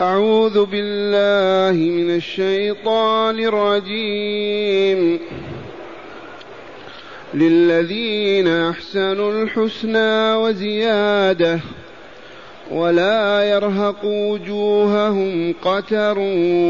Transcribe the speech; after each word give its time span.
أعوذ 0.00 0.64
بالله 0.64 1.90
من 1.90 2.16
الشيطان 2.16 3.40
الرجيم. 3.40 5.20
للذين 7.34 8.48
أحسنوا 8.48 9.42
الحسنى 9.42 10.34
وزيادة 10.34 11.60
ولا 12.70 13.44
يرهق 13.44 14.04
وجوههم 14.04 15.54
قتر 15.62 16.18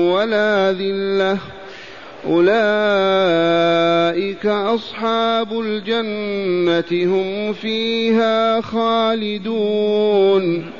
ولا 0.09 0.73
ذلة. 0.73 1.39
أولئك 2.27 2.57
أصحاب 4.47 5.61
الجنة 5.61 7.15
هم 7.15 7.53
فيها 7.53 8.61
خالدون. 8.61 10.80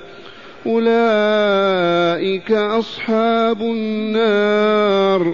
أولئك 0.65 2.51
أصحاب 2.51 3.61
النار. 3.61 5.33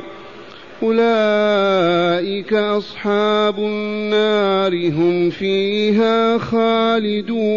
أولئك 0.84 2.54
أصحاب 2.54 3.60
النار 3.60 4.90
هم 4.90 5.30
فيها 5.30 6.38
خالدون. 6.38 7.48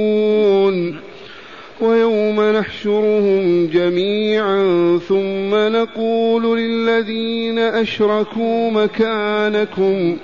ويوم 1.80 2.40
نحشرهم 2.40 3.66
جميعا 3.66 4.98
ثم 5.08 5.54
نقول 5.54 6.58
للذين 6.58 7.58
أشركوا 7.58 8.70
مكانكم. 8.70 10.16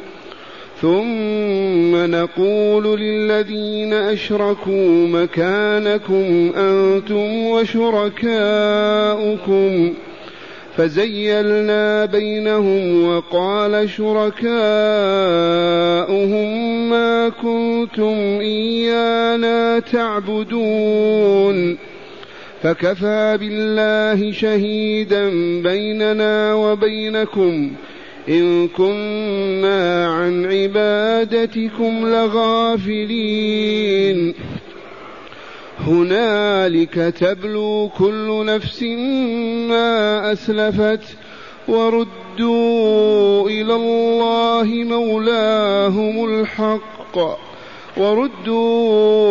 ثم 0.81 1.97
نقول 1.97 3.01
للذين 3.01 3.93
أشركوا 3.93 5.07
مكانكم 5.07 6.53
أنتم 6.57 7.47
وشركاؤكم. 7.47 8.35
فزيلنا 10.77 12.05
بينهم 12.05 13.09
وقال 13.09 13.91
شركاؤهم 13.91 14.51
ما 16.91 17.29
كنتم 17.29 18.41
إيانا 18.41 19.79
تعبدون. 19.79 21.79
فكفى 22.63 23.39
بالله 23.41 24.33
شهيدا 24.33 25.29
بيننا 25.63 26.55
وبينكم. 26.55 27.73
إن 28.29 28.69
كنا 28.69 30.07
عن 30.07 30.47
عبادتكم 30.47 32.09
لغافلين. 32.09 33.55
هنالك 35.81 36.95
تبلو 36.95 37.91
كل 37.99 38.45
نفس 38.47 38.83
ما 39.69 40.33
أسلفت 40.33 41.03
وردوا 41.69 43.49
إلى 43.49 43.75
الله 43.75 44.65
مولاهم 44.65 46.25
الحق. 46.25 47.19
وردوا 47.97 49.31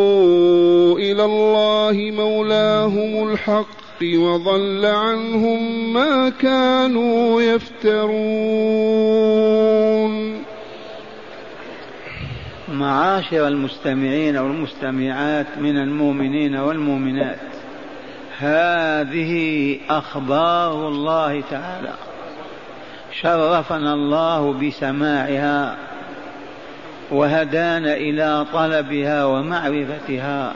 إلى 1.00 1.26
الله 1.26 2.12
مولاهم 2.18 3.30
الحق. 3.30 3.85
وضل 4.04 4.86
عنهم 4.86 5.94
ما 5.94 6.30
كانوا 6.30 7.42
يفترون. 7.42 8.16
معاشر 12.74 13.48
المستمعين 13.48 14.38
والمستمعات 14.38 15.48
من 15.58 15.78
المؤمنين 15.78 16.56
والمؤمنات 16.56 17.40
هذه 18.38 19.78
أخبار 19.90 20.88
الله 20.88 21.42
تعالى. 21.52 21.94
شرفنا 23.22 23.94
الله 23.94 24.54
بسماعها 24.54 25.78
وهدانا 27.12 27.94
إلى 27.94 28.46
طلبها 28.54 29.26
ومعرفتها 29.26 30.56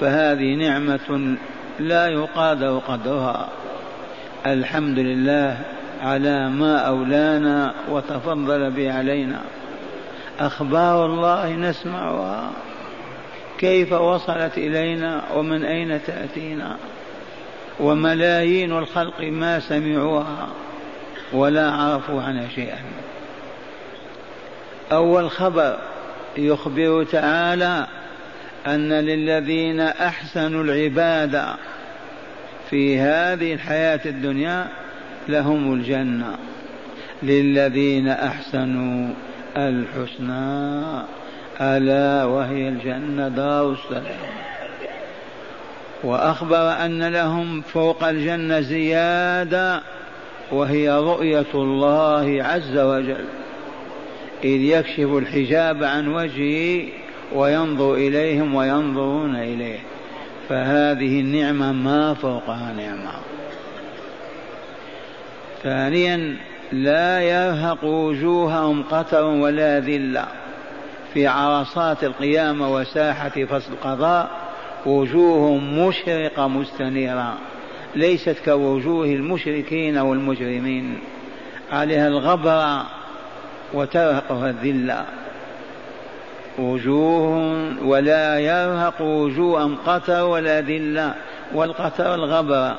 فهذه 0.00 0.54
نعمة 0.54 1.36
لا 1.80 2.06
يقادر 2.06 2.78
قدرها 2.78 3.48
الحمد 4.46 4.98
لله 4.98 5.58
على 6.02 6.48
ما 6.48 6.78
أولانا 6.78 7.74
وتفضل 7.90 8.70
به 8.70 8.92
علينا. 8.92 9.40
أخبار 10.40 11.06
الله 11.06 11.52
نسمعها. 11.52 12.50
كيف 13.58 13.92
وصلت 13.92 14.58
إلينا 14.58 15.22
ومن 15.34 15.64
أين 15.64 16.00
تأتينا. 16.06 16.76
وملايين 17.80 18.78
الخلق 18.78 19.20
ما 19.20 19.60
سمعوها 19.60 20.48
ولا 21.32 21.70
عرفوا 21.70 22.22
عنها 22.22 22.48
شيئا. 22.54 22.78
أول 24.92 25.30
خبر 25.30 25.78
يخبر 26.36 27.04
تعالى 27.04 27.86
أن 28.74 28.92
للذين 28.92 29.80
أحسنوا 29.80 30.64
العبادة 30.64 31.54
في 32.70 32.98
هذه 32.98 33.54
الحياة 33.54 34.00
الدنيا 34.06 34.68
لهم 35.28 35.72
الجنة. 35.72 36.36
للذين 37.22 38.08
أحسنوا 38.08 39.14
الحسنى 39.56 41.02
ألا 41.60 42.24
وهي 42.24 42.68
الجنة 42.68 43.28
دار 43.28 43.72
السلام. 43.72 44.16
وأخبر 46.04 46.70
أن 46.84 47.08
لهم 47.08 47.60
فوق 47.60 48.04
الجنة 48.04 48.60
زيادة 48.60 49.82
وهي 50.52 50.90
رؤية 50.90 51.54
الله 51.54 52.44
عز 52.44 52.78
وجل. 52.78 53.24
إذ 54.44 54.60
يكشف 54.60 55.16
الحجاب 55.16 55.84
عن 55.84 56.08
وجهه 56.08 56.88
وينظر 57.34 57.94
إليهم 57.94 58.54
وينظرون 58.54 59.36
إليه. 59.36 59.78
فهذه 60.48 61.20
النعمة 61.20 61.72
ما 61.72 62.14
فوقها 62.14 62.72
نعمة. 62.76 63.12
ثانيا 65.62 66.36
لا 66.72 67.20
يرهق 67.20 67.84
وجوههم 67.84 68.82
قتر 68.82 69.24
ولا 69.24 69.80
ذلة. 69.80 70.24
في 71.14 71.26
عرصات 71.26 72.04
القيامة 72.04 72.74
وساحة 72.74 73.28
فصل 73.28 73.72
القضاء 73.72 74.30
وجوههم 74.86 75.86
مشرقة 75.86 76.48
مستنيرة. 76.48 77.34
ليست 77.96 78.36
كوجوه 78.44 79.06
المشركين 79.06 79.98
والمجرمين. 79.98 80.98
عليها 81.72 82.08
الغبرة 82.08 82.86
وترهقها 83.74 84.50
الذلة. 84.50 85.04
وجوه 86.58 87.62
ولا 87.84 88.38
يرهق 88.38 89.02
وجوههم 89.02 89.76
قتر 89.86 90.24
ولا 90.24 90.60
ذلة 90.60 91.14
والقتر 91.54 92.14
الغبرة 92.14 92.78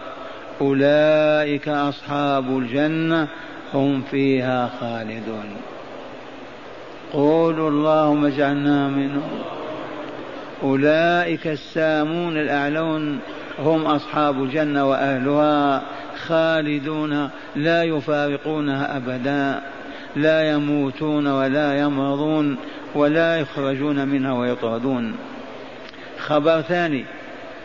أولئك 0.61 1.67
أصحاب 1.67 2.57
الجنة 2.57 3.27
هم 3.73 4.01
فيها 4.01 4.69
خالدون. 4.79 5.55
قولوا 7.13 7.69
اللهم 7.69 8.25
اجعلنا 8.25 8.87
منهم. 8.87 9.29
أولئك 10.63 11.47
السامون 11.47 12.37
الأعلون 12.37 13.19
هم 13.59 13.85
أصحاب 13.85 14.43
الجنة 14.43 14.89
وأهلها 14.89 15.81
خالدون 16.27 17.29
لا 17.55 17.83
يفارقونها 17.83 18.97
أبدا. 18.97 19.61
لا 20.15 20.51
يموتون 20.51 21.27
ولا 21.27 21.79
يمرضون. 21.79 22.57
ولا 22.95 23.39
يخرجون 23.39 24.07
منها 24.07 24.33
ويطردون. 24.33 25.15
خبر 26.19 26.61
ثاني 26.61 27.05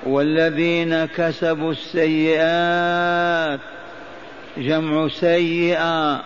والذين 0.06 1.05
كسبوا 1.05 1.73
السيئات 1.73 3.61
جمع 4.56 5.09
سيئة 5.09 6.21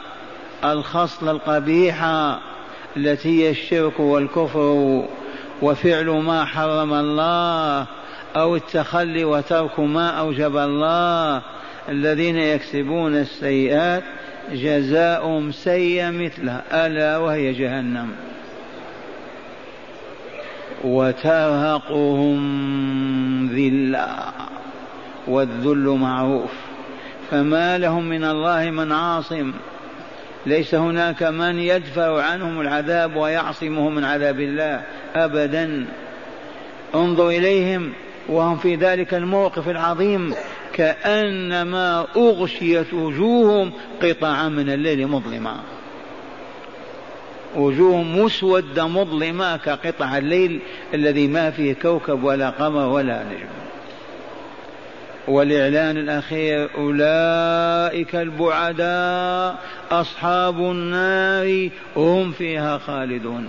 الخصلة 0.65 1.31
القبيحة 1.31 2.41
التي 2.97 3.43
هي 3.43 3.51
الشرك 3.51 4.01
والكفر 4.01 5.05
وفعل 5.63 6.07
ما 6.07 6.45
حرم 6.45 6.95
الله 6.95 7.87
أو 8.37 8.57
التخلي 8.57 9.25
وترك 9.25 9.81
ما 9.81 10.11
أوجب 10.11 10.57
الله. 10.57 11.43
الذين 11.89 12.37
يكسبون 12.37 13.17
السيئات 13.17 14.03
جزاؤهم 14.53 15.53
سيء 15.53 16.11
مثله 16.11 16.63
ألا 16.73 17.19
وهي 17.19 17.53
جهنم. 17.53 18.11
وترهقهم 20.85 22.39
ذلة 23.49 24.09
والذل 25.29 25.99
معروف 26.01 26.51
فما 27.31 27.79
لهم 27.79 28.09
من 28.09 28.25
الله 28.25 28.71
من 28.71 28.93
عاصم 28.93 29.53
ليس 30.47 30.75
هناك 30.75 31.23
من 31.23 31.59
يدفع 31.59 32.23
عنهم 32.23 32.61
العذاب 32.61 33.17
ويعصمهم 33.17 33.95
من 33.95 34.05
عذاب 34.05 34.41
الله 34.41 34.83
أبدا 35.17 35.87
انظر 36.95 37.29
إليهم 37.29 37.93
وهم 38.29 38.57
في 38.57 38.75
ذلك 38.75 39.15
الموقف 39.15 39.69
العظيم 39.69 40.35
كأنما 40.73 42.07
أغشيت 42.17 42.95
وجوههم 42.95 43.73
قطعا 44.03 44.49
من 44.49 44.71
الليل 44.71 45.07
مظلمه 45.07 45.57
وجوه 47.57 48.03
مسودة 48.03 48.87
مظلمة 48.87 49.57
كقطع 49.57 50.19
الليل 50.19 50.61
الذي 50.95 51.27
ما 51.27 51.51
فيه 51.51 51.75
كوكب 51.75 52.25
ولا 52.25 52.51
قمر 52.51 52.89
ولا 52.89 53.25
نجم. 53.25 53.49
والإعلان 55.29 55.97
الأخير 55.97 56.71
أولئك 56.75 58.17
البعداء 58.17 59.59
أصحاب 59.91 60.59
النار 60.61 61.71
هم 61.97 62.33
فيها 62.33 62.79
خالدون. 62.79 63.49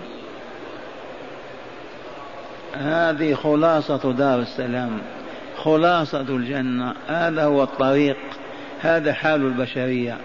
هذه 2.73 3.33
خلاصة 3.33 4.11
دار 4.11 4.39
السلام 4.39 4.99
خلاصة 5.57 6.21
الجنة 6.21 6.93
هذا 7.07 7.43
هو 7.43 7.63
الطريق 7.63 8.17
هذا 8.81 9.13
حال 9.13 9.41
البشرية. 9.41 10.17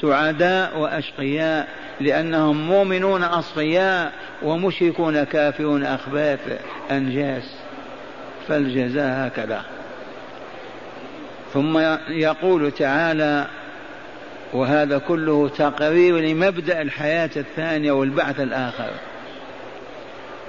سعداء 0.00 0.78
وأشقياء 0.78 1.68
لأنهم 2.00 2.66
مؤمنون 2.66 3.22
أصفياء 3.22 4.12
ومشركون 4.42 5.24
كافرون 5.24 5.84
أخباث 5.84 6.60
أنجاس 6.90 7.54
فالجزاء 8.48 9.26
هكذا. 9.26 9.62
ثم 11.54 11.78
يقول 12.08 12.70
تعالى 12.70 13.46
وهذا 14.52 14.98
كله 14.98 15.48
تقرير 15.48 16.18
لمبدأ 16.18 16.82
الحياة 16.82 17.30
الثانية 17.36 17.92
والبعث 17.92 18.40
الآخر. 18.40 18.90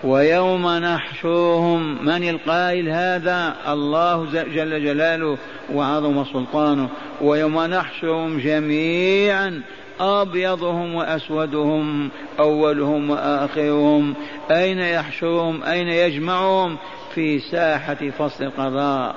ويوم 0.03 0.67
نحشرهم 0.67 2.05
من 2.05 2.29
القائل 2.29 2.89
هذا؟ 2.89 3.55
الله 3.67 4.25
جل 4.31 4.83
جلاله 4.83 5.37
وعظم 5.73 6.25
سلطانه. 6.25 6.89
ويوم 7.21 7.65
نحشرهم 7.65 8.39
جميعا 8.39 9.61
أبيضهم 9.99 10.95
وأسودهم 10.95 12.09
أولهم 12.39 13.09
وآخرهم 13.09 14.13
أين 14.51 14.79
يحشرهم 14.79 15.63
أين 15.63 15.87
يجمعهم؟ 15.87 16.77
في 17.15 17.39
ساحة 17.39 18.09
فصل 18.17 18.43
القضاء. 18.43 19.15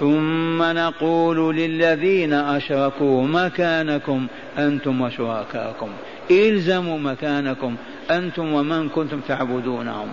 ثم 0.00 0.62
نقول 0.62 1.56
للذين 1.56 2.32
أشركوا 2.32 3.22
مكانكم 3.22 4.26
أنتم 4.58 5.00
وشركاءكم. 5.00 5.88
إلزموا 6.30 6.98
مكانكم 6.98 7.76
أنتم 8.10 8.52
ومن 8.52 8.88
كنتم 8.88 9.20
تعبدونهم. 9.20 10.08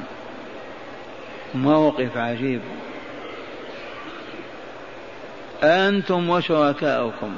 موقف 1.55 2.17
عجيب. 2.17 2.61
أنتم 5.63 6.29
وشركاؤكم. 6.29 7.35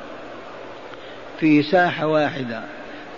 في 1.39 1.63
ساحة 1.63 2.07
واحدة 2.07 2.61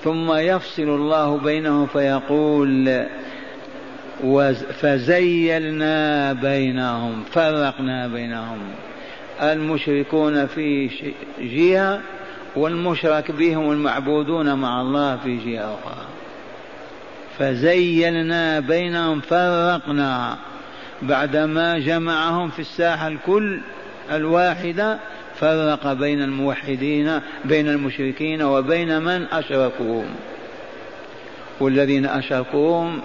ثم 0.03 0.33
يفصل 0.33 0.83
الله 0.83 1.37
بينهم 1.37 1.87
فيقول 1.87 3.05
فزيلنا 4.81 6.33
بينهم 6.33 7.23
فرقنا 7.31 8.07
بينهم. 8.07 8.59
المشركون 9.41 10.45
في 10.47 10.89
جهة 11.39 12.01
والمشرك 12.55 13.31
بهم 13.31 13.71
المعبودون 13.71 14.53
مع 14.53 14.81
الله 14.81 15.17
في 15.17 15.37
جهة 15.37 15.73
أخرى. 15.73 16.05
فزيلنا 17.39 18.59
بينهم 18.59 19.21
فرقنا. 19.21 20.37
بعدما 21.01 21.79
جمعهم 21.79 22.49
في 22.49 22.59
الساحة 22.59 23.07
الكل 23.07 23.59
الواحدة 24.11 24.99
فرق 25.39 25.93
بين 25.93 26.21
الموحدين 26.21 27.19
بين 27.45 27.69
المشركين 27.69 28.41
وبين 28.41 29.01
من 29.01 29.25
أشركوهم. 29.31 30.15
والذين 31.59 32.05
أشركوهم 32.05 33.01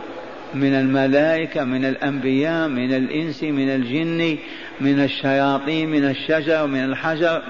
من 0.55 0.75
الملائكة 0.75 1.65
من 1.65 1.85
الأنبياء 1.85 2.69
من 2.69 2.93
الإنس 2.95 3.43
من 3.43 3.69
الجن 3.69 4.39
من 4.81 5.01
الشياطين 5.01 5.91
من 5.91 6.05
الشجر 6.05 6.67
من 6.67 6.85
الحجر 6.85 7.43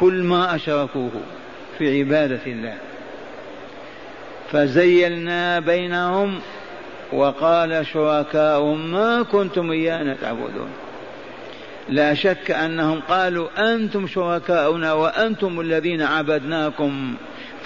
كل 0.00 0.22
ما 0.22 0.54
أشركوه 0.54 1.10
في 1.78 1.98
عبادة 1.98 2.40
الله. 2.46 2.74
فزيلنا 4.52 5.60
بينهم 5.60 6.38
وقال 7.12 7.86
شركاؤهم 7.86 8.92
ما 8.92 9.22
كنتم 9.22 9.70
إيانا 9.70 10.16
تعبدون. 10.20 10.68
لا 11.88 12.14
شك 12.14 12.50
أنهم 12.50 13.00
قالوا 13.00 13.74
أنتم 13.74 14.06
شركاؤنا 14.06 14.92
وأنتم 14.92 15.60
الذين 15.60 16.02
عبدناكم 16.02 17.14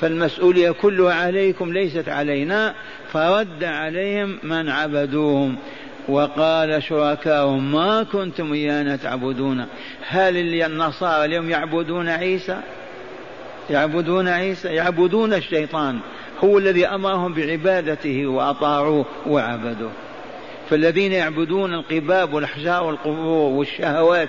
فالمسؤولية 0.00 0.70
كلها 0.70 1.14
عليكم 1.14 1.72
ليست 1.72 2.08
علينا 2.08 2.75
فرد 3.12 3.64
عليهم 3.64 4.38
من 4.43 4.69
عبدوهم. 4.69 5.56
وقال 6.08 6.82
شركاؤهم 6.82 7.72
ما 7.72 8.02
كنتم 8.02 8.52
إيانا 8.52 8.96
تعبدون. 8.96 9.67
هل 10.08 10.62
النصارى 10.62 11.25
اليوم 11.25 11.50
يعبدون 11.50 12.08
عيسى؟ 12.08 12.61
يعبدون 13.70 14.28
عيسى؟ 14.28 14.69
يعبدون 14.69 15.34
الشيطان. 15.34 15.99
هو 16.44 16.58
الذي 16.58 16.87
أمرهم 16.87 17.34
بعبادته 17.34 18.26
وأطاعوه 18.26 19.05
وعبدوه. 19.26 19.90
فالذين 20.70 21.12
يعبدون 21.12 21.75
القباب 21.75 22.34
والأحجار 22.34 22.84
والقبور 22.84 23.52
والشهوات 23.58 24.28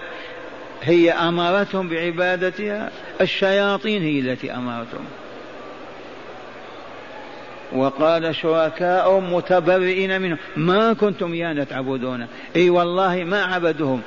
هي 0.83 1.11
أمرتهم 1.11 1.89
بعبادتها 1.89 2.91
الشياطين 3.21 4.01
هي 4.01 4.19
التي 4.19 4.53
أمرتهم 4.53 5.05
وقال 7.71 8.35
شركاء 8.35 9.19
متبرئين 9.19 10.21
منهم 10.21 10.37
ما 10.55 10.93
كنتم 10.93 11.33
إيانا 11.33 11.63
تعبدون. 11.63 12.27
إي 12.55 12.69
والله 12.69 13.23
ما 13.23 13.43
عبدوهم 13.43 14.01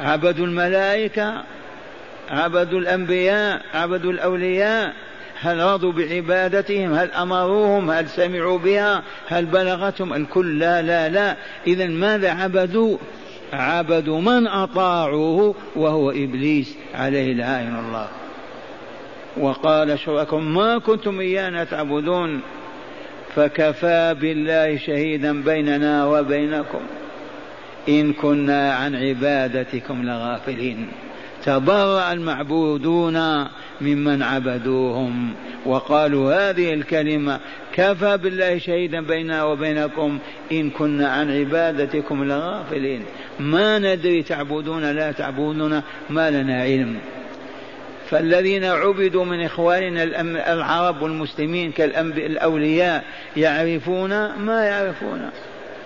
عبدوا 0.00 0.46
الملائكة 0.46 1.42
عبدوا 2.30 2.80
الأنبياء 2.80 3.62
عبدوا 3.74 4.12
الأولياء. 4.12 4.92
هل 5.40 5.58
رضوا 5.58 5.92
بعبادتهم؟ 5.92 6.94
هل 6.94 7.10
أمروهم؟ 7.10 7.90
هل 7.90 8.08
سمعوا 8.08 8.58
بها؟ 8.58 9.02
هل 9.28 9.46
بلغتهم؟ 9.46 10.14
الكل 10.14 10.58
لا 10.58 10.82
لا 10.82 11.08
لا. 11.08 11.36
اذا 11.66 11.86
ماذا 11.86 12.30
عبدوا؟ 12.30 12.96
عبدوا 13.52 14.20
من 14.20 14.46
أطاعوه 14.46 15.54
وهو 15.76 16.10
إبليس 16.10 16.76
عليه 16.94 17.34
لعائن 17.34 17.76
الله. 17.78 18.08
وقال 19.36 19.98
شركم 19.98 20.54
ما 20.54 20.78
كنتم 20.78 21.20
إيانا 21.20 21.64
تعبدون؟ 21.64 22.40
فكفى 23.34 24.16
بالله 24.20 24.78
شهيدا 24.78 25.42
بيننا 25.42 26.06
وبينكم. 26.06 26.80
إن 27.88 28.12
كنا 28.12 28.72
عن 28.74 28.94
عبادتكم 28.94 30.02
لغافلين. 30.02 30.88
تبرأ 31.44 32.12
المعبودون 32.12 33.46
ممن 33.80 34.22
عبدوهم 34.22 35.34
وقالوا 35.66 36.50
هذه 36.50 36.74
الكلمة 36.74 37.40
كفى 37.72 38.16
بالله 38.16 38.58
شهيدا 38.58 39.00
بيننا 39.00 39.44
وبينكم 39.44 40.18
إن 40.52 40.70
كنا 40.70 41.08
عن 41.08 41.38
عبادتكم 41.38 42.24
لغافلين. 42.24 43.02
ما 43.40 43.78
ندري 43.78 44.22
تعبدون 44.22 44.90
لا 44.92 45.12
تعبدون 45.12 45.82
ما 46.10 46.30
لنا 46.30 46.62
علم. 46.62 46.96
فالذين 48.10 48.64
عبدوا 48.64 49.24
من 49.24 49.40
إخواننا 49.44 50.02
العرب 50.52 51.02
والمسلمين 51.02 51.72
كالأولياء 51.72 53.04
يعرفون 53.36 54.10
ما 54.36 54.64
يعرفون. 54.64 55.30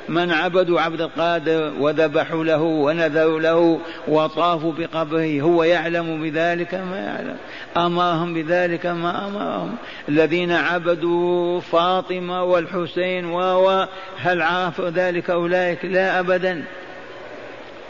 من 0.09 0.30
عبدوا 0.30 0.80
عبد 0.80 1.00
القادر 1.00 1.73
وذبحوا 1.80 2.45
له 2.45 2.62
ونذروا 2.62 3.40
له 3.40 3.80
وطافوا 4.09 4.73
بقبره 4.73 5.40
هو 5.40 5.64
يعلم 5.64 6.23
بذلك 6.23 6.75
ما 6.75 6.99
يعلم. 6.99 7.37
أمرهم 7.76 8.35
بذلك 8.35 8.87
ما 8.87 9.28
أمرهم. 9.28 9.75
الذين 10.09 10.52
عبدوا 10.52 11.61
فاطمة 11.61 12.45
والحسين 12.45 13.25
و 13.25 13.87
هل 14.16 14.42
عرفوا 14.42 14.90
ذلك 14.90 15.30
أولئك؟ 15.30 15.85
لا 15.85 16.21
أبدا. 16.21 16.64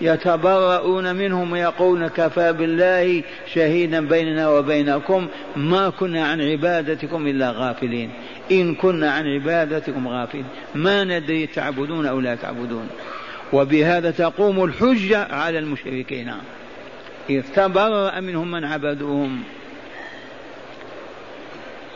يتبرؤون 0.00 1.14
منهم 1.14 1.52
ويقولون 1.52 2.09
كفى 2.09 2.52
بالله 2.52 3.23
شهيدا 3.55 4.09
بيننا 4.09 4.49
وبينكم 4.49 5.26
ما 5.57 5.90
كنا 5.90 6.25
عن 6.25 6.40
عبادتكم 6.40 7.26
إلا 7.26 7.50
غافلين. 7.50 8.11
إن 8.50 8.75
كنا 8.75 9.11
عن 9.12 9.35
عبادتكم 9.35 10.09
غافلين. 10.09 10.45
ما 10.75 11.04
ندري 11.04 11.47
تعبدون 11.47 12.07
أو 12.07 12.21
لا 12.21 12.35
تعبدون. 12.35 12.88
وبهذا 13.52 14.11
تقوم 14.11 14.64
الحجة 14.64 15.35
على 15.35 15.59
المشركين. 15.59 16.33
إذ 17.30 17.42
تبرأ 17.54 18.21
منهم 18.21 18.50
من 18.50 18.64
عبدوهم. 18.64 19.42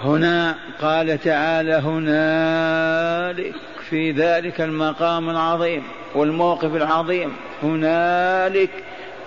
هنا 0.01 0.55
قال 0.81 1.19
تعالى 1.19 1.73
هنالك 1.75 3.55
في 3.91 4.11
ذلك 4.11 4.61
المقام 4.61 5.31
العظيم 5.31 5.83
والموقف 6.15 6.77
العظيم. 6.77 7.33
هنالك 7.63 8.71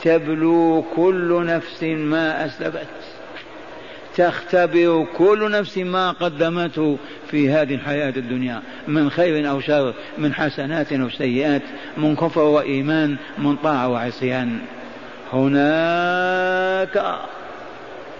تبلو 0.04 0.86
كل 0.96 1.46
نفس 1.46 1.84
ما 1.84 2.46
أسلفت. 2.46 2.88
تختبر 4.18 5.08
كل 5.18 5.52
نفس 5.52 5.78
ما 5.78 6.12
قدمته 6.12 6.98
في 7.32 7.50
هذه 7.50 7.76
الحياة 7.76 8.14
الدنيا 8.18 8.62
من 8.88 9.10
خير 9.10 9.50
أو 9.50 9.60
شر 9.60 9.94
من 10.18 10.34
حسنات 10.34 10.94
أو 10.94 11.10
سيئات 11.10 11.62
من 11.98 12.16
كفر 12.16 12.42
وإيمان 12.42 13.18
من 13.38 13.56
طاعة 13.56 13.90
وعصيان. 13.90 14.60
هناك 15.34 17.16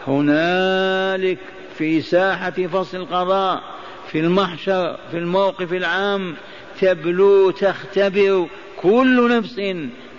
هنالك 0.08 1.38
في 1.78 2.02
ساحة 2.02 2.52
فصل 2.52 2.98
القضاء 2.98 3.64
في 4.12 4.20
المحشر 4.20 5.00
في 5.12 5.18
الموقف 5.18 5.74
العام 5.74 6.36
تبلو 6.82 7.52
تختبر 7.52 8.48
كل 8.78 9.38
نفس 9.38 9.62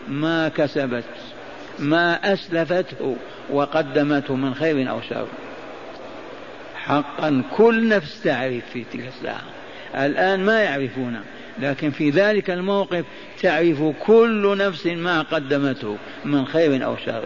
ما 0.08 0.48
كسبت 0.48 1.04
ما 1.78 2.32
أسلفته 2.32 3.16
وقدمته 3.50 4.34
من 4.34 4.54
خير 4.54 4.90
أو 4.90 5.00
شر. 5.00 5.26
حقا 6.88 7.42
كل 7.56 7.88
نفس 7.88 8.22
تعرف 8.22 8.62
في 8.72 8.84
تلك 8.92 9.08
الساعة. 9.08 9.42
الآن 9.94 10.44
ما 10.44 10.60
يعرفون 10.60 11.20
لكن 11.58 11.90
في 11.90 12.10
ذلك 12.10 12.50
الموقف 12.50 13.04
تعرف 13.42 13.82
كل 14.06 14.58
نفس 14.58 14.86
ما 14.86 15.22
قدمته 15.22 15.96
من 16.24 16.46
خير 16.46 16.84
أو 16.84 16.96
شر. 16.96 17.24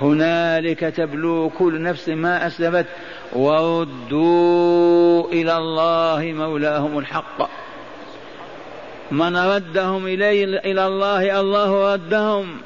هنالك 0.00 0.80
تبلو 0.80 1.50
كل 1.50 1.82
نفس 1.82 2.08
ما 2.08 2.46
أسلفت 2.46 2.86
وردوا 3.32 5.28
إلى 5.32 5.56
الله 5.56 6.32
مولاهم 6.32 6.98
الحق. 6.98 7.50
من 9.10 9.36
ردهم 9.36 10.06
إليه 10.06 10.44
إلى 10.44 10.86
الله 10.86 11.40
الله 11.40 11.94
ردهم. 11.94 12.60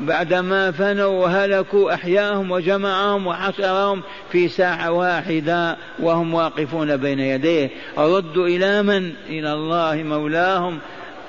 بعدما 0.00 0.70
فنوا 0.70 1.24
وهلكوا 1.24 1.94
أحياهم 1.94 2.50
وجمعهم 2.50 3.26
وحشرهم 3.26 4.02
في 4.32 4.48
ساعة 4.48 4.92
واحدة 4.92 5.76
وهم 5.98 6.34
واقفون 6.34 6.96
بين 6.96 7.20
يديه. 7.20 7.70
ردوا 7.98 8.46
إلى 8.46 8.82
من؟ 8.82 9.12
إلى 9.28 9.52
الله 9.52 10.02
مولاهم. 10.02 10.78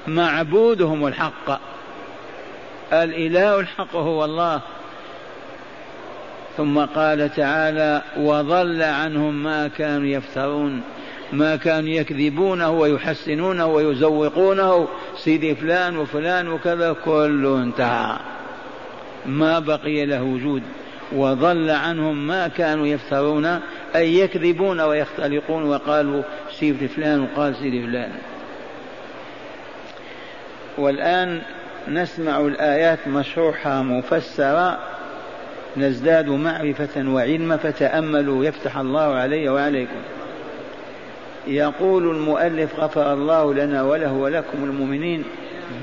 معبودهم 0.08 1.08
الحق. 1.08 1.60
الإله 2.94 3.60
الحق 3.60 3.96
هو 3.96 4.26
الله. 4.26 4.62
ثم 6.58 6.80
قال 6.80 7.36
تعالى 7.36 8.02
وضل 8.18 8.82
عنهم 8.82 9.44
ما 9.44 9.68
كانوا 9.68 10.08
يفترون. 10.08 10.82
ما 11.34 11.56
كانوا 11.56 11.90
يكذبونه 11.90 12.72
ويحسنونه 12.72 13.66
ويزوقونه. 13.66 14.88
سيدي 15.18 15.56
فلان 15.56 15.98
وفلان 15.98 16.48
وكذا. 16.48 16.94
كله 17.06 17.64
انتهى. 17.64 18.41
ما 19.26 19.60
بقي 19.60 20.06
له 20.06 20.24
وجود 20.24 20.64
وضل 21.12 21.70
عنهم 21.70 22.28
ما 22.28 22.48
كانوا 22.48 22.88
يفترون 22.88 23.60
أي 23.96 24.20
يكذبون 24.20 24.82
ويختلقون 24.82 25.64
وقالوا 25.64 26.24
سيدي 26.60 26.88
فلان 26.88 27.22
وقال 27.22 27.56
سيدي 27.56 27.88
فلان. 27.88 28.12
والآن 30.78 31.42
نسمع 31.88 32.40
الآيات 32.40 33.08
مشروحة 33.08 33.82
مفسرة 33.82 34.80
نزداد 35.78 36.30
معرفة 36.30 37.10
وعلما 37.10 37.58
فتأملوا 37.58 38.46
يفتح 38.46 38.78
الله 38.78 39.16
علي 39.16 39.50
وعليكم. 39.50 40.02
يقول 41.48 42.16
المؤلف 42.16 42.80
غفر 42.80 43.14
الله 43.14 43.54
لنا 43.54 43.84
وله 43.84 44.14
ولكم 44.14 44.64
المؤمنين 44.64 45.24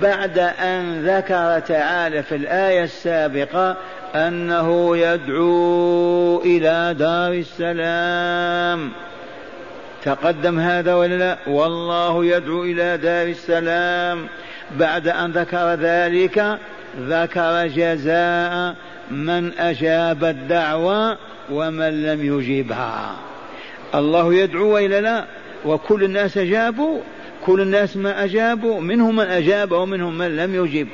بعد 0.03 0.39
أن 0.39 1.03
ذكر 1.07 1.59
تعالى 1.59 2.23
في 2.23 2.37
الآية 2.37 2.85
السابقة 2.85 3.77
أنه 4.15 4.97
يدعو 4.97 6.43
إلى 6.45 6.95
دار 6.99 7.33
السلام. 7.33 8.91
تقدم 10.05 10.59
هذا 10.59 10.95
ولا 10.95 11.15
لا؟ 11.15 11.39
والله 11.47 12.25
يدعو 12.25 12.65
إلى 12.65 12.97
دار 12.97 13.27
السلام. 13.27 14.27
بعد 14.77 15.09
أن 15.09 15.33
ذكر 15.33 15.75
ذلك 15.75 16.59
ذكر 17.01 17.67
جزاء 17.67 18.75
من 19.11 19.59
أجاب 19.59 20.25
الدعوة 20.25 21.17
ومن 21.51 22.03
لم 22.03 22.39
يجيبها. 22.39 23.17
الله 23.95 24.35
يدعو 24.35 24.79
إلى 24.79 25.01
لا؟ 25.01 25.25
وكل 25.65 26.05
الناس 26.05 26.39
أجابوا؟ 26.39 27.01
كل 27.49 27.61
الناس 27.61 27.97
ما 27.97 28.25
أجابوا 28.25 28.81
منهم 28.81 29.17
من 29.17 29.25
أجاب 29.25 29.73
ومنهم 29.73 30.19
من 30.19 30.37
لم 30.37 30.55
يجب. 30.55 30.89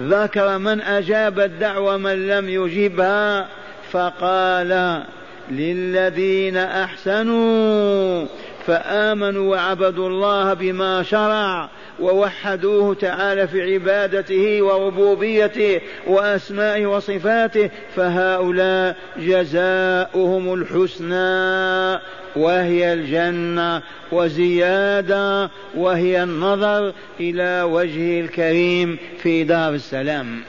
ذكر 0.00 0.58
من 0.58 0.80
أجاب 0.80 1.40
الدعوة 1.40 1.96
من 1.96 2.28
لم 2.28 2.48
يجبها 2.48 3.48
فقال 3.90 5.02
للذين 5.50 6.56
أحسنوا 6.56 8.26
فآمنوا 8.66 9.50
وعبدوا 9.50 10.08
الله 10.08 10.54
بما 10.54 11.02
شرع 11.02 11.68
ووحدوه 12.00 12.94
تعالى 12.94 13.48
في 13.48 13.74
عبادته 13.74 14.62
وربوبيته 14.62 15.80
وأسمائه 16.06 16.86
وصفاته 16.86 17.70
فهؤلاء 17.96 18.96
جزاؤهم 19.16 20.54
الحسنى. 20.54 22.00
وهي 22.36 22.92
الجنة 22.92 23.82
وزيادة 24.12 25.50
وهي 25.74 26.22
النظر 26.22 26.92
إلى 27.20 27.62
وجهه 27.62 28.20
الكريم 28.20 28.98
في 29.22 29.44
دار 29.44 29.74
السلام. 29.74 30.40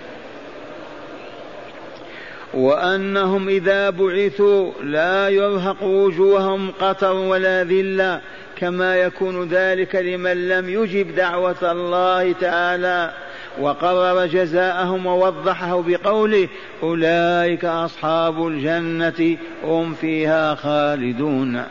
وأنهم 2.53 3.49
إذا 3.49 3.89
بعثوا 3.89 4.71
لا 4.83 5.29
يرهق 5.29 5.83
وجوههم 5.83 6.71
قطر 6.71 7.13
ولا 7.13 7.63
ذلة 7.63 8.21
كما 8.55 8.95
يكون 8.95 9.47
ذلك 9.47 9.95
لمن 9.95 10.47
لم 10.49 10.69
يجب 10.69 11.15
دعوة 11.15 11.71
الله 11.71 12.31
تعالى. 12.31 13.13
وقرر 13.59 14.25
جزاءهم 14.25 15.05
ووضحه 15.05 15.81
بقوله 15.87 16.47
أولئك 16.83 17.65
أصحاب 17.65 18.47
الجنة 18.47 19.37
هم 19.63 19.93
فيها 19.93 20.55
خالدون. 20.55 21.63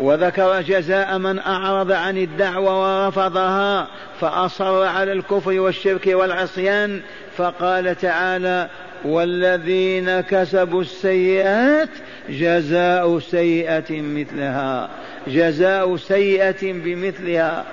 وذكر 0.00 0.60
جزاء 0.60 1.18
من 1.18 1.38
أعرض 1.38 1.92
عن 1.92 2.18
الدعوة 2.18 3.04
ورفضها 3.04 3.88
فأصر 4.20 4.84
على 4.84 5.12
الكفر 5.12 5.60
والشرك 5.60 6.06
والعصيان 6.06 7.00
فقال 7.36 7.96
تعالى 7.96 8.68
والذين 9.04 10.20
كسبوا 10.20 10.80
السيئات 10.80 11.88
جزاء 12.28 13.18
سيئة 13.18 14.00
مثلها 14.02 14.88
جزاء 15.26 15.96
سيئة 15.96 16.72
بمثلها. 16.72 17.64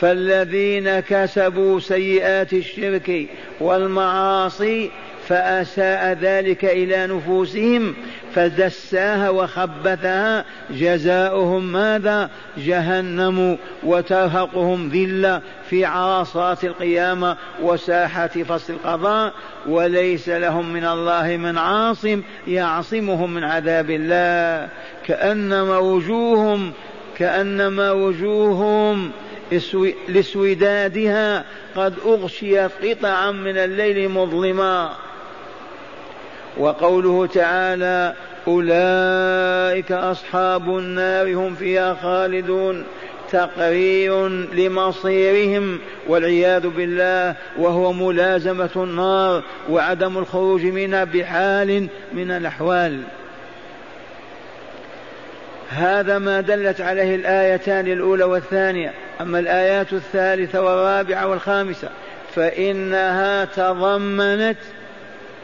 فالذين 0.00 1.00
كسبوا 1.00 1.80
سيئات 1.80 2.52
الشرك 2.52 3.26
والمعاصي 3.60 4.90
فأساء 5.28 6.18
ذلك 6.20 6.64
إلى 6.64 7.06
نفوسهم 7.06 7.94
فدساها 8.34 9.30
وخبثها 9.30 10.44
جزاؤهم 10.70 11.72
ماذا؟ 11.72 12.30
جهنم 12.58 13.58
وترهقهم 13.82 14.88
ذلة 14.88 15.40
في 15.70 15.84
عرصات 15.84 16.64
القيامة 16.64 17.36
وساحة 17.62 18.26
فصل 18.26 18.72
القضاء 18.72 19.32
وليس 19.66 20.28
لهم 20.28 20.72
من 20.72 20.84
الله 20.84 21.36
من 21.36 21.58
عاصم 21.58 22.22
يعصمهم 22.46 23.34
من 23.34 23.44
عذاب 23.44 23.90
الله 23.90 24.68
كأنما 25.06 25.78
وجوههم 25.78 26.72
كأنما 27.18 27.92
وجوههم 27.92 29.10
لسودادها 30.08 31.44
قد 31.76 31.94
أغشيت 32.06 32.70
قطعا 32.82 33.30
من 33.30 33.56
الليل 33.56 34.08
مظلما. 34.08 34.90
وقوله 36.58 37.26
تعالى 37.26 38.14
أولئك 38.48 39.92
أصحاب 39.92 40.78
النار 40.78 41.34
هم 41.34 41.54
فيها 41.54 41.94
خالدون. 41.94 42.84
تقرير 43.32 44.28
لمصيرهم 44.28 45.78
والعياذ 46.08 46.68
بالله 46.68 47.36
وهو 47.58 47.92
ملازمة 47.92 48.70
النار 48.76 49.42
وعدم 49.70 50.18
الخروج 50.18 50.64
منها 50.64 51.04
بحال 51.04 51.88
من 52.12 52.30
الأحوال. 52.30 53.00
هذا 55.70 56.18
ما 56.18 56.40
دلت 56.40 56.80
عليه 56.80 57.14
الآيتان 57.14 57.86
الأولى 57.86 58.24
والثانية 58.24 58.92
أما 59.20 59.38
الآيات 59.38 59.92
الثالثة 59.92 60.62
والرابعة 60.62 61.28
والخامسة 61.28 61.88
فإنها 62.34 63.44
تضمنت 63.44 64.58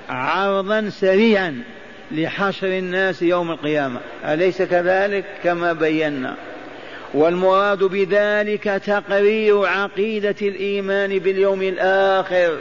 عرضا 0.09 0.88
سريعا 0.91 1.62
لحشر 2.11 2.67
الناس 2.67 3.23
يوم 3.23 3.50
القيامة. 3.50 4.00
أليس 4.25 4.62
كذلك؟ 4.62 5.25
كما 5.45 5.73
بينا. 5.73 6.35
والمراد 7.14 7.79
بذلك 7.79 8.64
تقرير 8.87 9.67
عقيدة 9.67 10.35
الإيمان 10.43 11.19
باليوم 11.19 11.62
الآخر. 11.62 12.59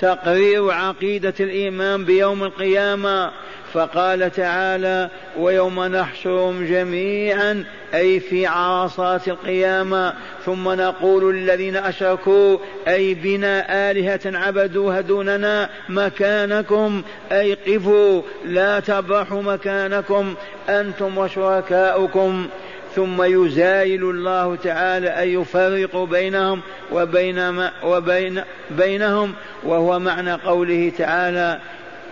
تقرير 0.00 0.70
عقيدة 0.70 1.34
الإيمان 1.40 2.04
بيوم 2.04 2.44
القيامة 2.44 3.30
فقال 3.72 4.32
تعالى 4.32 5.08
ويوم 5.38 5.84
نحشرهم 5.84 6.66
جميعا 6.66 7.64
أي 7.94 8.20
في 8.20 8.46
عرصات 8.46 9.28
القيامة 9.28 10.14
ثم 10.44 10.68
نقول 10.68 11.34
للذين 11.34 11.76
أشركوا 11.76 12.58
أي 12.88 13.14
بنا 13.14 13.90
آلهة 13.90 14.20
عبدوها 14.26 15.00
دوننا 15.00 15.70
مكانكم 15.88 17.02
أي 17.32 17.54
قفوا 17.54 18.22
لا 18.44 18.80
تبرحوا 18.80 19.42
مكانكم 19.42 20.34
أنتم 20.68 21.18
وشركاؤكم. 21.18 22.48
ثم 22.94 23.22
يزايل 23.22 24.04
الله 24.10 24.56
تعالى 24.56 25.08
أن 25.08 25.28
يفرق 25.28 25.96
بينهم 25.96 26.60
وبين 26.92 27.48
ما 27.48 27.70
وبين 27.84 28.42
بينهم 28.70 29.32
وهو 29.62 29.98
معنى 29.98 30.32
قوله 30.32 30.92
تعالى 30.98 31.58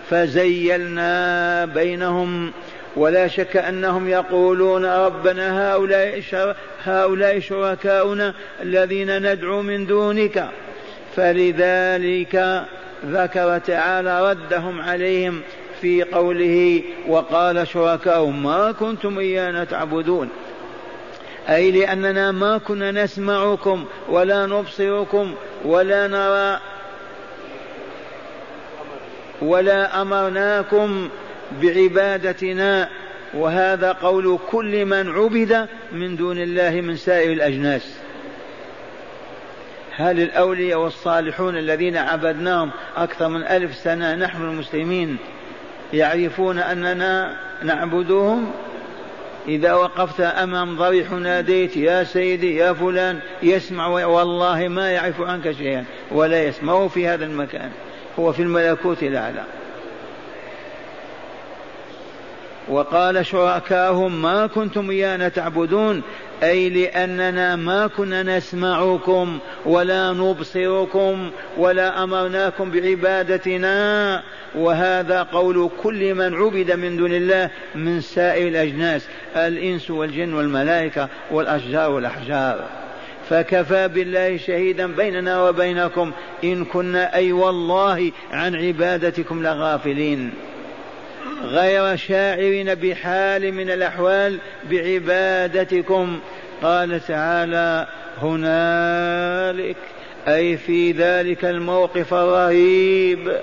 فزيلنا 0.09 1.65
بينهم 1.65 2.51
ولا 2.95 3.27
شك 3.27 3.57
أنهم 3.57 4.09
يقولون 4.09 4.85
ربنا 4.85 5.73
هؤلاء 5.73 6.21
هؤلاء 6.83 7.39
شركاؤنا 7.39 8.33
الذين 8.61 9.31
ندعو 9.31 9.61
من 9.61 9.85
دونك. 9.85 10.49
فلذلك 11.15 12.65
ذكر 13.05 13.57
تعالى 13.57 14.31
ردهم 14.31 14.81
عليهم 14.81 15.41
في 15.81 16.03
قوله 16.03 16.83
وقال 17.07 17.67
شركاؤهم 17.67 18.43
ما 18.43 18.71
كنتم 18.71 19.19
إيانا 19.19 19.63
تعبدون. 19.63 20.29
أي 21.49 21.71
لأننا 21.71 22.31
ما 22.31 22.57
كنا 22.57 22.91
نسمعكم 22.91 23.85
ولا 24.09 24.45
نبصركم 24.45 25.35
ولا 25.65 26.07
نرى 26.07 26.59
ولا 29.41 30.01
أمرناكم 30.01 31.09
بعبادتنا 31.61 32.89
وهذا 33.33 33.91
قول 33.91 34.39
كل 34.51 34.85
من 34.85 35.09
عبد 35.09 35.67
من 35.91 36.15
دون 36.15 36.37
الله 36.37 36.81
من 36.81 36.95
سائر 36.95 37.31
الأجناس. 37.31 37.97
هل 39.95 40.19
الأولياء 40.19 40.79
والصالحون 40.79 41.57
الذين 41.57 41.97
عبدناهم 41.97 42.71
أكثر 42.97 43.27
من 43.27 43.43
ألف 43.43 43.75
سنة 43.75 44.15
نحن 44.15 44.41
المسلمين 44.41 45.17
يعرفون 45.93 46.59
أننا 46.59 47.35
نعبدهم؟ 47.63 48.51
إذا 49.49 49.73
وقفت 49.73 50.21
أمام 50.21 50.77
ضريح 50.77 51.11
ناديت 51.11 51.77
يا 51.77 52.03
سيدي 52.03 52.55
يا 52.55 52.73
فلان 52.73 53.19
يسمع 53.43 53.87
والله 53.87 54.67
ما 54.67 54.91
يعرف 54.91 55.21
عنك 55.21 55.51
شيئا 55.51 55.85
ولا 56.11 56.43
يسمع 56.43 56.87
في 56.87 57.07
هذا 57.07 57.25
المكان. 57.25 57.71
هو 58.19 58.33
في 58.33 58.41
الملكوت 58.41 59.03
الأعلى. 59.03 59.43
وقال 62.69 63.25
شركاهم 63.25 64.21
ما 64.21 64.47
كنتم 64.47 64.89
إيانا 64.89 65.29
تعبدون 65.29 66.01
أي 66.43 66.69
لأننا 66.69 67.55
ما 67.55 67.87
كنا 67.87 68.37
نسمعكم 68.37 69.39
ولا 69.65 70.13
نبصركم 70.13 71.31
ولا 71.57 72.03
أمرناكم 72.03 72.71
بعبادتنا. 72.71 74.23
وهذا 74.55 75.23
قول 75.23 75.69
كل 75.83 76.13
من 76.13 76.35
عبد 76.35 76.71
من 76.71 76.97
دون 76.97 77.13
الله 77.13 77.49
من 77.75 78.01
سائر 78.01 78.47
الأجناس 78.47 79.07
الإنس 79.35 79.91
والجن 79.91 80.33
والملائكة 80.33 81.09
والأشجار 81.31 81.91
والأحجار. 81.91 82.65
فكفى 83.29 83.87
بالله 83.87 84.37
شهيدا 84.37 84.87
بيننا 84.87 85.43
وبينكم 85.43 86.11
إن 86.43 86.65
كنا 86.65 87.15
أي 87.15 87.31
والله 87.31 88.11
عن 88.31 88.55
عبادتكم 88.55 89.43
لغافلين. 89.43 90.31
غير 91.43 91.95
شاعرين 91.95 92.75
بحال 92.75 93.51
من 93.51 93.69
الأحوال 93.69 94.37
بعبادتكم. 94.71 96.19
قال 96.63 97.05
تعالى 97.07 97.87
هنالك 98.21 99.77
أي 100.27 100.57
في 100.57 100.91
ذلك 100.91 101.45
الموقف 101.45 102.13
الرهيب. 102.13 103.39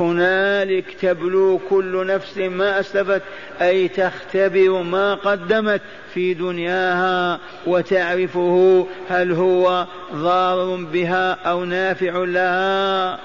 هنالك 0.00 0.84
تبلو 1.00 1.60
كل 1.70 2.06
نفس 2.06 2.38
ما 2.38 2.80
أسلفت 2.80 3.22
أي 3.60 3.88
تختبر 3.88 4.82
ما 4.82 5.14
قدمت 5.14 5.80
في 6.14 6.34
دنياها 6.34 7.40
وتعرفه 7.66 8.86
هل 9.08 9.32
هو 9.32 9.86
ضار 10.14 10.76
بها 10.92 11.32
أو 11.32 11.64
نافع 11.64 12.24
لها. 12.24 13.18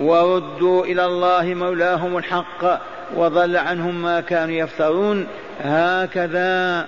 وردوا 0.00 0.84
إلى 0.84 1.06
الله 1.06 1.54
مولاهم 1.54 2.16
الحق 2.18 2.80
وضل 3.16 3.56
عنهم 3.56 4.02
ما 4.02 4.20
كانوا 4.20 4.54
يفترون. 4.54 5.26
هكذا 5.60 6.86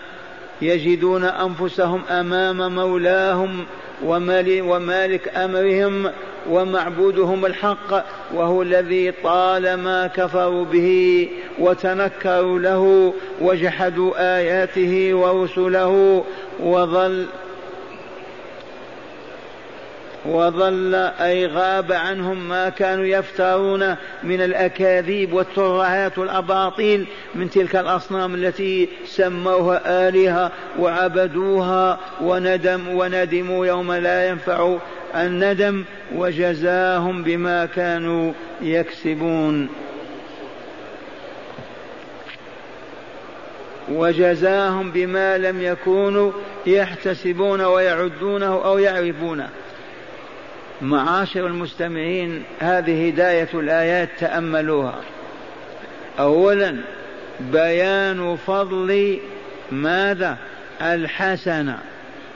يجدون 0.62 1.24
أنفسهم 1.24 2.02
أمام 2.10 2.74
مولاهم 2.74 3.64
ومالك 4.04 5.36
أمرهم 5.36 6.10
ومعبودهم 6.50 7.46
الحق 7.46 8.04
وهو 8.34 8.62
الذي 8.62 9.12
طالما 9.24 10.06
كفروا 10.06 10.64
به 10.64 11.28
وتنكروا 11.58 12.58
له 12.58 13.14
وجحدوا 13.40 14.36
آياته 14.38 15.14
ورسله 15.14 16.24
وظل 16.60 17.26
وظل 20.26 20.94
أي 20.94 21.46
غاب 21.46 21.92
عنهم 21.92 22.48
ما 22.48 22.68
كانوا 22.68 23.04
يفترون 23.04 23.96
من 24.22 24.40
الأكاذيب 24.40 25.32
والترهات 25.32 26.18
والأباطيل 26.18 27.06
من 27.34 27.50
تلك 27.50 27.76
الأصنام 27.76 28.34
التي 28.34 28.88
سموها 29.06 30.08
آلهة 30.08 30.52
وعبدوها 30.78 31.98
وندم 32.20 32.88
وندموا 32.88 33.66
يوم 33.66 33.92
لا 33.92 34.28
ينفع 34.28 34.76
الندم 35.14 35.84
وجزاهم 36.14 37.22
بما 37.22 37.66
كانوا 37.66 38.32
يكسبون. 38.62 39.68
وجزاهم 43.92 44.90
بما 44.90 45.38
لم 45.38 45.62
يكونوا 45.62 46.32
يحتسبون 46.66 47.60
ويعدونه 47.60 48.64
أو 48.64 48.78
يعرفونه. 48.78 49.48
معاشر 50.82 51.46
المستمعين 51.46 52.42
هذه 52.60 53.08
هداية 53.08 53.48
الآيات 53.54 54.08
تأملوها. 54.18 55.00
اولا 56.18 56.76
بيان 57.40 58.36
فضل 58.36 59.18
ماذا؟ 59.72 60.38
الحسنه 60.80 61.78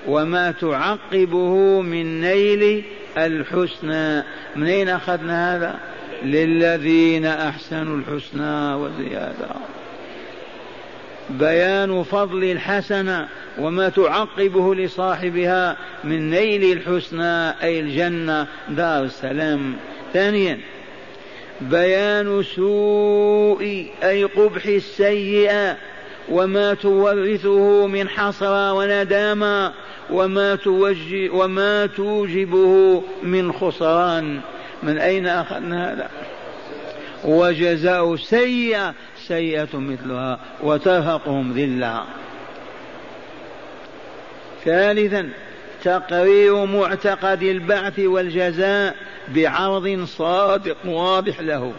وما 0.06 0.50
تعقبه 0.50 1.80
من 1.80 2.20
نيل 2.20 2.84
الحسنى. 3.18 4.22
من 4.56 4.66
أين 4.66 4.88
أخذنا 4.88 5.56
هذا؟ 5.56 5.78
للذين 6.22 7.26
أحسنوا 7.26 7.96
الحسنى 7.96 8.74
وزيادة. 8.74 9.48
بيان 11.30 12.02
فضل 12.02 12.44
الحسنة 12.44 13.28
وما 13.58 13.88
تعقبه 13.88 14.74
لصاحبها 14.74 15.76
من 16.04 16.30
نيل 16.30 16.72
الحسنى 16.72 17.50
أي 17.62 17.80
الجنة 17.80 18.46
دار 18.68 19.04
السلام. 19.04 19.76
ثانيا 20.12 20.58
بيان 21.60 22.42
سوء 22.42 23.90
أي 24.02 24.24
قبح 24.24 24.66
السيئة 24.66 25.76
وما 26.28 26.74
تورثه 26.74 27.86
من 27.86 28.08
حسرة 28.08 28.72
وندامة 28.72 29.72
وما, 30.10 30.58
وما 31.32 31.86
توجبه 31.86 33.02
من 33.22 33.52
خسران. 33.52 34.40
من 34.82 34.98
أين 34.98 35.26
أخذنا 35.26 35.92
هذا؟ 35.92 36.08
وجزاء 37.24 38.16
سيئة 38.16 38.94
سيئة 39.28 39.68
مثلها 39.74 40.38
وترهقهم 40.62 41.52
ذلة 41.52 42.02
ثالثا 44.64 45.28
تقرير 45.84 46.64
معتقد 46.64 47.42
البعث 47.42 47.98
والجزاء 47.98 48.94
بعرض 49.28 50.04
صادق 50.04 50.76
واضح 50.84 51.40
له. 51.40 51.72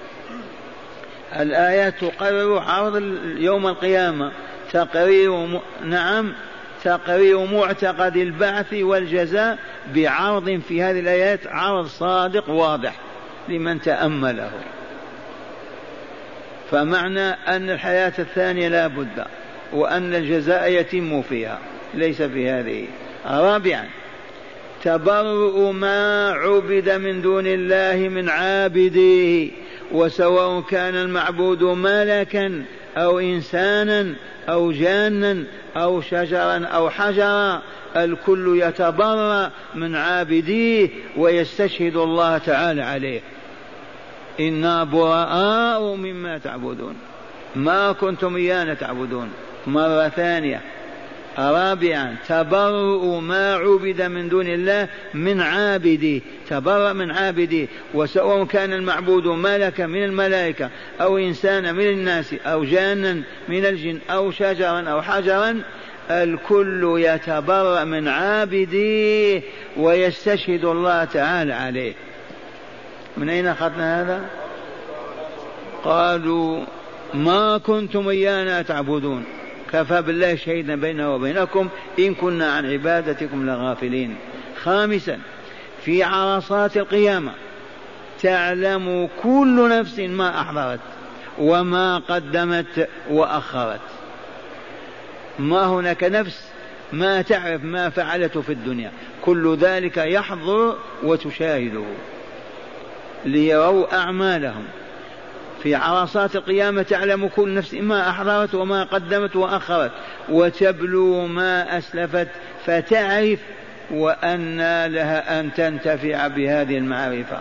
الآيات 1.35 1.93
تقرر 2.01 2.59
عرض 2.59 3.03
يوم 3.37 3.67
القيامة. 3.67 4.31
تقرير 4.71 5.31
م... 5.31 5.59
نعم 5.85 6.33
تقرير 6.83 7.45
معتقد 7.45 8.17
البعث 8.17 8.73
والجزاء 8.73 9.57
بعرض 9.95 10.61
في 10.67 10.83
هذه 10.83 10.99
الآيات 10.99 11.47
عرض 11.47 11.85
صادق 11.85 12.49
واضح 12.49 12.95
لمن 13.49 13.81
تأمله. 13.81 14.51
فمعنى 16.71 17.29
أن 17.29 17.69
الحياة 17.69 18.13
الثانية 18.19 18.67
لا 18.67 18.87
بد 18.87 19.25
وأن 19.73 20.15
الجزاء 20.15 20.71
يتم 20.71 21.21
فيها 21.21 21.59
ليس 21.93 22.21
في 22.21 22.49
هذه. 22.49 22.85
رابعا 23.25 23.85
تبرؤ 24.83 25.71
ما 25.71 26.31
عبد 26.31 26.89
من 26.89 27.21
دون 27.21 27.47
الله 27.47 28.09
من 28.09 28.29
عابديه 28.29 29.51
وسواء 29.91 30.61
كان 30.61 30.95
المعبود 30.95 31.63
ملكا 31.63 32.63
أو 32.97 33.19
انسانا 33.19 34.15
أو 34.49 34.71
جانا 34.71 35.43
أو 35.77 36.01
شجرا 36.01 36.65
أو 36.65 36.89
حجرا 36.89 37.61
الكل 37.95 38.59
يتبرأ 38.63 39.51
من 39.75 39.95
عابديه 39.95 40.89
ويستشهد 41.17 41.95
الله 41.95 42.37
تعالى 42.37 42.81
عليه. 42.81 43.21
إنا 44.39 44.83
براء 44.83 45.95
مما 45.95 46.37
تعبدون. 46.37 46.95
ما 47.55 47.91
كنتم 47.91 48.35
إيانا 48.35 48.73
تعبدون. 48.73 49.29
مرة 49.67 50.09
ثانية. 50.09 50.61
رابعا 51.39 52.15
تبرؤ 52.27 53.19
ما 53.19 53.55
عبد 53.55 54.01
من 54.01 54.29
دون 54.29 54.47
الله 54.47 54.87
من 55.13 55.41
عابده 55.41 56.21
تبرأ 56.49 56.93
من 56.93 57.11
عابده 57.11 57.67
وسواء 57.93 58.45
كان 58.45 58.73
المعبود 58.73 59.27
ملكا 59.27 59.85
من 59.85 60.03
الملائكة 60.03 60.69
أو 61.01 61.17
إنسانا 61.17 61.71
من 61.71 61.89
الناس 61.89 62.33
أو 62.33 62.63
جانا 62.63 63.21
من 63.49 63.65
الجن 63.65 63.99
أو 64.09 64.31
شجرا 64.31 64.81
أو 64.81 65.01
حجرا 65.01 65.61
الكل 66.09 66.95
يتبرأ 66.97 67.83
من 67.83 68.07
عابده 68.07 69.41
ويستشهد 69.77 70.65
الله 70.65 71.03
تعالى 71.03 71.53
عليه. 71.53 71.93
من 73.17 73.29
أين 73.29 73.47
أخذنا 73.47 74.01
هذا؟ 74.01 74.25
قالوا 75.83 76.65
ما 77.13 77.57
كنتم 77.57 78.09
إيانا 78.09 78.61
تعبدون. 78.61 79.23
كفى 79.71 80.01
بالله 80.01 80.35
شهيدا 80.35 80.75
بيننا 80.75 81.09
وبينكم 81.09 81.69
إن 81.99 82.13
كنا 82.13 82.51
عن 82.51 82.71
عبادتكم 82.71 83.45
لغافلين. 83.45 84.15
خامسا 84.63 85.19
في 85.85 86.03
عرصات 86.03 86.77
القيامة 86.77 87.31
تعلم 88.21 89.09
كل 89.23 89.69
نفس 89.69 89.99
ما 89.99 90.41
أحضرت 90.41 90.79
وما 91.39 91.97
قدمت 91.97 92.89
وأخرت. 93.09 93.79
ما 95.39 95.65
هناك 95.65 96.03
نفس 96.03 96.47
ما 96.93 97.21
تعرف 97.21 97.63
ما 97.63 97.89
فعلته 97.89 98.41
في 98.41 98.53
الدنيا. 98.53 98.91
كل 99.21 99.55
ذلك 99.55 99.97
يحضر 99.97 100.75
وتشاهده. 101.03 101.85
ليروا 103.25 103.97
أعمالهم. 103.97 104.63
في 105.63 105.75
عرصات 105.75 106.35
القيامة 106.35 106.81
تعلم 106.81 107.27
كل 107.27 107.53
نفس 107.53 107.73
ما 107.73 108.09
أحضرت 108.09 108.55
وما 108.55 108.83
قدمت 108.83 109.35
وأخرت 109.35 109.91
وتبلو 110.29 111.27
ما 111.27 111.77
أسلفت 111.77 112.27
فتعرف 112.65 113.39
وأن 113.91 114.85
لها 114.85 115.39
أن 115.39 115.53
تنتفع 115.53 116.27
بهذه 116.27 116.77
المعرفة. 116.77 117.37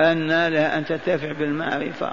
أن 0.00 0.48
لها 0.48 0.78
أن 0.78 0.84
تنتفع 0.84 1.32
بالمعرفة 1.32 2.12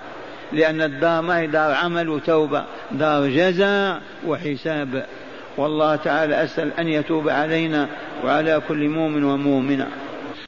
لأن 0.52 0.82
الدار 0.82 1.22
ما 1.22 1.40
هي 1.40 1.48
دار 1.48 1.72
عمل 1.72 2.10
وتوبة 2.10 2.64
دار 2.92 3.28
جزاء 3.28 4.02
وحساب. 4.26 5.06
والله 5.58 5.96
تعالى 5.96 6.44
أسأل 6.44 6.72
أن 6.80 6.88
يتوب 6.88 7.30
علينا 7.30 7.88
وعلى 8.24 8.62
كل 8.68 8.88
مؤمن 8.90 9.24
ومؤمنة. 9.24 9.88